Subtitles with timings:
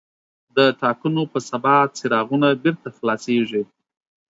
[0.55, 3.63] د ټاکنو په سبا څراغونه بېرته خلاصېږي.